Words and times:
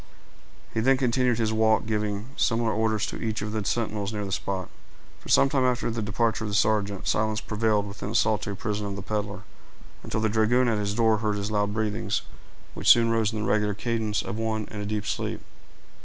He 0.73 0.79
then 0.79 0.97
continued 0.97 1.37
his 1.37 1.53
walk, 1.53 1.85
giving 1.85 2.29
similar 2.35 2.71
orders 2.73 3.05
to 3.05 3.21
each 3.21 3.43
of 3.43 3.51
the 3.51 3.63
sentinels 3.63 4.11
near 4.11 4.25
the 4.25 4.31
spot. 4.31 4.69
For 5.19 5.29
some 5.29 5.47
time 5.47 5.63
after 5.63 5.91
the 5.91 6.01
departure 6.01 6.43
of 6.43 6.49
the 6.49 6.55
sergeant, 6.55 7.07
silence 7.07 7.39
prevailed 7.39 7.87
within 7.87 8.09
the 8.09 8.15
solitary 8.15 8.55
prison 8.55 8.87
of 8.87 8.95
the 8.95 9.03
peddler, 9.03 9.43
until 10.01 10.19
the 10.19 10.27
dragoon 10.27 10.67
at 10.67 10.79
his 10.79 10.95
door 10.95 11.17
heard 11.19 11.35
his 11.35 11.51
loud 11.51 11.71
breathings, 11.75 12.23
which 12.73 12.89
soon 12.89 13.11
rose 13.11 13.31
into 13.31 13.45
the 13.45 13.51
regular 13.51 13.75
cadence 13.75 14.23
of 14.23 14.37
one 14.39 14.67
in 14.71 14.81
a 14.81 14.87
deep 14.87 15.05
sleep. 15.05 15.39